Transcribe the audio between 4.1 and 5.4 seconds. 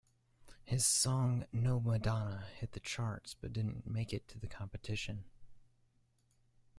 it to the competition.